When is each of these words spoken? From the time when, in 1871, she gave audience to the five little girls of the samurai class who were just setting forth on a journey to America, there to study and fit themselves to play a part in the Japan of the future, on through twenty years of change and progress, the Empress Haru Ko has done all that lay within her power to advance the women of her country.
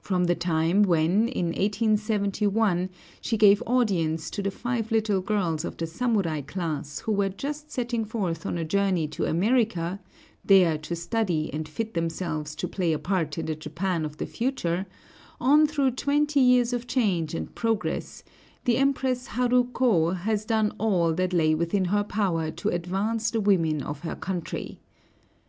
From 0.00 0.24
the 0.24 0.34
time 0.34 0.82
when, 0.82 1.28
in 1.28 1.46
1871, 1.50 2.90
she 3.20 3.36
gave 3.36 3.62
audience 3.64 4.28
to 4.28 4.42
the 4.42 4.50
five 4.50 4.90
little 4.90 5.20
girls 5.20 5.64
of 5.64 5.76
the 5.76 5.86
samurai 5.86 6.40
class 6.40 6.98
who 6.98 7.12
were 7.12 7.28
just 7.28 7.70
setting 7.70 8.04
forth 8.04 8.44
on 8.44 8.58
a 8.58 8.64
journey 8.64 9.06
to 9.06 9.24
America, 9.26 10.00
there 10.44 10.78
to 10.78 10.96
study 10.96 11.48
and 11.52 11.68
fit 11.68 11.94
themselves 11.94 12.56
to 12.56 12.66
play 12.66 12.92
a 12.92 12.98
part 12.98 13.38
in 13.38 13.46
the 13.46 13.54
Japan 13.54 14.04
of 14.04 14.16
the 14.16 14.26
future, 14.26 14.84
on 15.40 15.64
through 15.64 15.92
twenty 15.92 16.40
years 16.40 16.72
of 16.72 16.88
change 16.88 17.32
and 17.32 17.54
progress, 17.54 18.24
the 18.64 18.78
Empress 18.78 19.28
Haru 19.28 19.62
Ko 19.62 20.10
has 20.10 20.44
done 20.44 20.74
all 20.78 21.12
that 21.14 21.32
lay 21.32 21.54
within 21.54 21.84
her 21.84 22.02
power 22.02 22.50
to 22.50 22.68
advance 22.70 23.30
the 23.30 23.40
women 23.40 23.84
of 23.84 24.00
her 24.00 24.16
country. 24.16 24.80